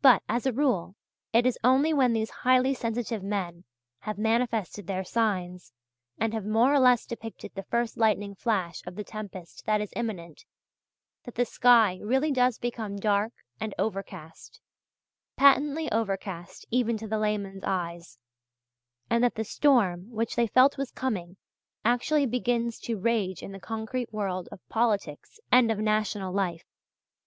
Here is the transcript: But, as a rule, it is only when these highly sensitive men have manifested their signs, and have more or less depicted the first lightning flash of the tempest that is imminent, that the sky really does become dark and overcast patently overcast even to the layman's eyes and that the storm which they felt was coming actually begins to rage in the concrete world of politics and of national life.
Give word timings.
But, 0.00 0.22
as 0.26 0.46
a 0.46 0.54
rule, 0.54 0.96
it 1.34 1.44
is 1.44 1.58
only 1.62 1.92
when 1.92 2.14
these 2.14 2.30
highly 2.30 2.72
sensitive 2.72 3.22
men 3.22 3.64
have 3.98 4.16
manifested 4.16 4.86
their 4.86 5.04
signs, 5.04 5.74
and 6.18 6.32
have 6.32 6.46
more 6.46 6.72
or 6.72 6.78
less 6.78 7.04
depicted 7.04 7.54
the 7.54 7.64
first 7.64 7.98
lightning 7.98 8.34
flash 8.34 8.80
of 8.86 8.96
the 8.96 9.04
tempest 9.04 9.66
that 9.66 9.82
is 9.82 9.92
imminent, 9.94 10.46
that 11.24 11.34
the 11.34 11.44
sky 11.44 11.98
really 12.02 12.30
does 12.32 12.56
become 12.58 12.96
dark 12.96 13.34
and 13.60 13.74
overcast 13.78 14.62
patently 15.36 15.92
overcast 15.92 16.64
even 16.70 16.96
to 16.96 17.06
the 17.06 17.18
layman's 17.18 17.64
eyes 17.64 18.16
and 19.10 19.22
that 19.22 19.34
the 19.34 19.44
storm 19.44 20.10
which 20.10 20.36
they 20.36 20.46
felt 20.46 20.78
was 20.78 20.90
coming 20.90 21.36
actually 21.84 22.24
begins 22.24 22.80
to 22.80 22.98
rage 22.98 23.42
in 23.42 23.52
the 23.52 23.60
concrete 23.60 24.10
world 24.10 24.48
of 24.50 24.66
politics 24.70 25.38
and 25.52 25.70
of 25.70 25.78
national 25.78 26.32
life. 26.32 26.64